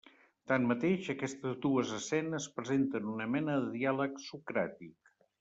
Tanmateix, 0.51 1.09
aquestes 1.13 1.53
dues 1.65 1.91
escenes 1.97 2.47
presenten 2.57 3.13
una 3.13 3.29
mena 3.35 3.59
de 3.61 3.69
diàleg 3.77 4.19
socràtic. 4.31 5.15